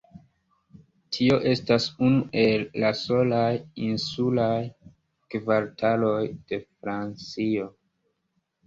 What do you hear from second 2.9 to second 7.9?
solaj insulaj kvartaloj de Francio.